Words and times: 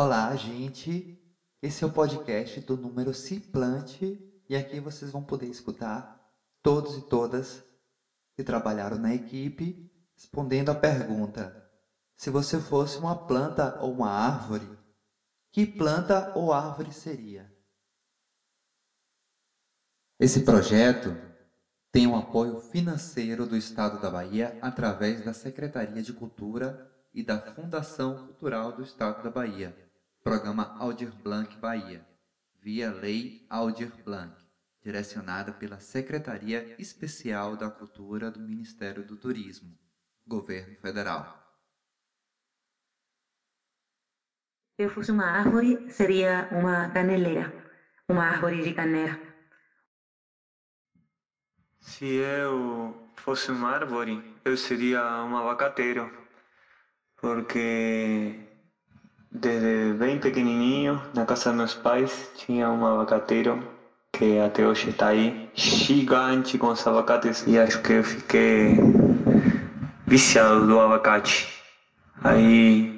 Olá, 0.00 0.32
gente! 0.36 1.20
Esse 1.60 1.82
é 1.82 1.86
o 1.88 1.92
podcast 1.92 2.60
do 2.60 2.76
número 2.76 3.12
Se 3.12 3.40
Plante 3.40 4.16
e 4.48 4.54
aqui 4.54 4.78
vocês 4.78 5.10
vão 5.10 5.24
poder 5.24 5.46
escutar 5.46 6.24
todos 6.62 6.96
e 6.96 7.08
todas 7.08 7.64
que 8.36 8.44
trabalharam 8.44 8.96
na 8.96 9.12
equipe 9.12 9.90
respondendo 10.14 10.68
a 10.68 10.74
pergunta: 10.76 11.68
se 12.14 12.30
você 12.30 12.60
fosse 12.60 12.96
uma 12.96 13.26
planta 13.26 13.76
ou 13.80 13.92
uma 13.92 14.08
árvore, 14.08 14.70
que 15.50 15.66
planta 15.66 16.32
ou 16.36 16.52
árvore 16.52 16.92
seria? 16.92 17.52
Esse 20.16 20.44
projeto 20.44 21.08
tem 21.90 22.06
o 22.06 22.14
apoio 22.14 22.60
financeiro 22.60 23.44
do 23.44 23.56
Estado 23.56 24.00
da 24.00 24.08
Bahia 24.08 24.56
através 24.62 25.24
da 25.24 25.32
Secretaria 25.32 26.00
de 26.00 26.12
Cultura 26.12 26.88
e 27.12 27.24
da 27.24 27.40
Fundação 27.40 28.28
Cultural 28.28 28.70
do 28.70 28.84
Estado 28.84 29.24
da 29.24 29.30
Bahia, 29.30 29.87
Programa 30.22 30.76
Aldir 30.78 31.12
Blanc 31.22 31.56
Bahia, 31.58 32.06
via 32.60 32.92
Lei 32.92 33.46
Aldir 33.48 33.92
Blanc, 34.04 34.34
direcionada 34.82 35.52
pela 35.52 35.80
Secretaria 35.80 36.74
Especial 36.78 37.56
da 37.56 37.70
Cultura 37.70 38.30
do 38.30 38.40
Ministério 38.40 39.04
do 39.04 39.16
Turismo, 39.16 39.78
Governo 40.26 40.76
Federal. 40.76 41.38
Se 44.76 44.84
eu 44.84 44.90
fosse 44.90 45.10
uma 45.10 45.24
árvore, 45.24 45.90
seria 45.90 46.48
uma 46.52 46.90
caneleira, 46.90 47.52
uma 48.08 48.24
árvore 48.24 48.62
de 48.62 48.74
canela. 48.74 49.18
Se 51.80 52.04
eu 52.04 53.10
fosse 53.16 53.50
uma 53.50 53.70
árvore, 53.70 54.22
eu 54.44 54.56
seria 54.56 55.02
um 55.24 55.36
abacateiro, 55.36 56.10
porque 57.16 58.38
desde 59.30 59.94
bem 59.98 60.18
pequenininho, 60.18 61.02
na 61.12 61.24
casa 61.24 61.50
dos 61.50 61.56
meus 61.56 61.74
pais, 61.74 62.30
tinha 62.34 62.70
um 62.70 62.84
abacateiro 62.86 63.58
que 64.12 64.38
até 64.38 64.66
hoje 64.66 64.88
está 64.88 65.08
aí, 65.08 65.36
gigante 65.54 66.58
com 66.58 66.68
os 66.68 66.86
abacates, 66.86 67.44
e 67.46 67.58
acho 67.58 67.78
que 67.80 67.92
eu 67.92 68.02
fiquei 68.02 68.76
viciado 70.06 70.66
do 70.66 70.80
abacate. 70.80 71.46
Aí 72.22 72.90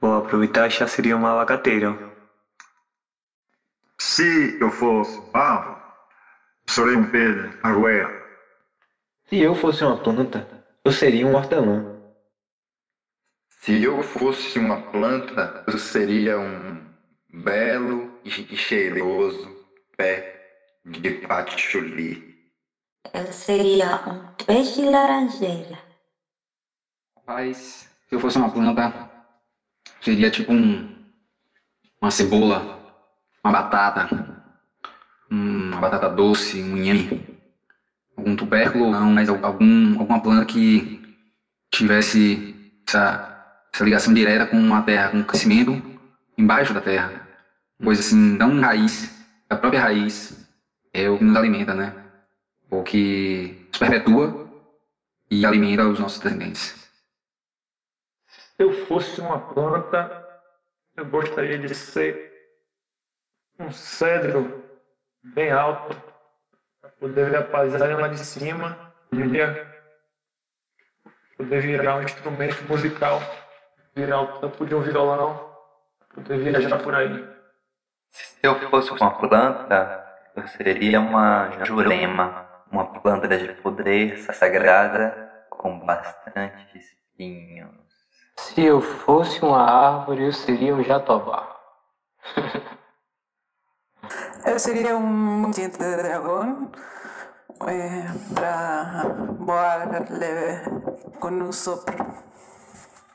vou 0.00 0.16
aproveitar 0.16 0.66
e 0.66 0.70
já 0.70 0.86
seria 0.86 1.16
um 1.16 1.26
abacateiro. 1.26 1.98
Se 3.98 4.56
eu 4.60 4.70
fosse 4.70 5.20
árvore, 5.32 5.76
seria 6.66 6.98
um 6.98 7.04
pé 7.04 7.32
de 7.32 7.50
arrueira. 7.62 8.12
Se 9.28 9.40
eu 9.40 9.54
fosse 9.54 9.82
uma 9.82 9.96
planta, 9.96 10.46
eu 10.84 10.92
seria 10.92 11.26
um 11.26 11.34
hortelã. 11.34 11.84
Se 13.68 13.82
eu 13.82 14.00
fosse 14.02 14.58
uma 14.58 14.78
planta, 14.78 15.52
eu 15.66 15.76
seria 15.76 16.38
um 16.38 16.82
belo 17.30 18.08
e 18.24 18.56
cheiroso 18.56 19.54
pé 19.94 20.24
de 20.86 21.10
patchouli. 21.10 22.18
Eu 23.12 23.30
seria 23.30 24.00
um 24.06 24.22
peixe 24.46 24.82
laranjeira. 24.82 25.78
Mas 27.26 27.86
se 28.08 28.14
eu 28.14 28.18
fosse 28.18 28.38
uma 28.38 28.48
planta, 28.48 28.90
seria 30.00 30.30
tipo 30.30 30.50
um, 30.50 30.82
uma 32.00 32.10
cebola, 32.10 32.64
uma 33.44 33.52
batata, 33.52 34.08
um- 35.30 35.72
uma 35.72 35.80
batata 35.82 36.08
doce, 36.08 36.62
um 36.62 36.74
inhame, 36.74 37.06
algum 38.16 38.34
tubérculo, 38.34 38.90
não, 38.90 39.10
mas 39.10 39.28
al- 39.28 39.38
algum, 39.42 39.92
alguma 39.98 40.18
planta 40.18 40.46
que 40.46 40.82
tivesse 41.70 42.40
essa, 42.88 43.37
essa 43.72 43.84
ligação 43.84 44.12
direta 44.12 44.46
com 44.46 44.74
a 44.74 44.82
terra, 44.82 45.10
com 45.10 45.20
o 45.20 45.24
crescimento 45.24 45.80
embaixo 46.36 46.72
da 46.72 46.80
terra. 46.80 47.26
Coisa 47.82 48.00
assim, 48.00 48.16
não 48.16 48.60
raiz, 48.60 49.26
a 49.48 49.56
própria 49.56 49.80
raiz 49.80 50.48
é 50.92 51.08
o 51.08 51.16
que 51.16 51.24
nos 51.24 51.36
alimenta, 51.36 51.74
né? 51.74 51.94
O 52.70 52.82
que 52.82 53.66
nos 53.68 53.78
perpetua 53.78 54.48
e 55.30 55.46
alimenta 55.46 55.86
os 55.86 55.98
nossos 55.98 56.18
descendentes. 56.18 56.74
Se 58.26 58.62
eu 58.64 58.86
fosse 58.86 59.20
uma 59.20 59.38
planta, 59.38 60.26
eu 60.96 61.04
gostaria 61.06 61.58
de 61.58 61.72
ser 61.74 62.28
um 63.58 63.70
cedro 63.70 64.64
bem 65.22 65.50
alto, 65.50 65.96
para 66.80 66.90
poder 66.90 67.30
ver 67.30 67.36
a 67.36 67.42
paisagem 67.42 67.96
lá 67.96 68.08
de 68.08 68.18
cima, 68.18 68.92
poder 71.36 71.60
virar 71.62 71.96
um 71.96 72.02
instrumento 72.02 72.62
musical, 72.68 73.20
virar 73.94 74.22
o 74.22 74.38
tampo 74.38 74.64
de 74.64 74.74
um 74.74 74.80
violão, 74.80 75.50
poder 76.14 76.38
viajar 76.38 76.78
por 76.82 76.94
aí. 76.94 77.26
Se 78.10 78.38
eu 78.42 78.54
fosse 78.70 78.90
uma 78.92 79.10
planta, 79.18 80.04
eu 80.36 80.46
seria 80.48 81.00
uma 81.00 81.64
jurema, 81.64 82.46
uma 82.70 82.86
planta 82.86 83.28
de 83.28 83.52
poder 83.54 84.18
sagrada 84.18 85.46
com 85.50 85.78
bastante 85.80 86.78
espinhos. 86.78 87.70
Se 88.36 88.64
eu 88.64 88.80
fosse 88.80 89.42
uma 89.42 89.62
árvore, 89.62 90.24
eu 90.24 90.32
seria 90.32 90.74
um 90.74 90.82
jatobá. 90.82 91.56
Eu 94.46 94.58
seria 94.58 94.96
um 94.96 95.50
diente 95.50 95.78
de 95.78 95.96
dragão 95.96 96.70
eh, 97.66 98.06
para 98.34 99.02
voar 99.40 100.06
leve 100.10 100.70
com 101.18 101.28
um 101.28 101.52
sopro. 101.52 101.96